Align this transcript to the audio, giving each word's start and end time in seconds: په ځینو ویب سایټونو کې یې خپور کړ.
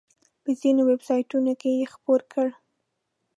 په 0.43 0.49
ځینو 0.59 0.81
ویب 0.89 1.01
سایټونو 1.09 1.53
کې 1.61 1.69
یې 1.77 1.85
خپور 1.93 2.21
کړ. 2.31 2.47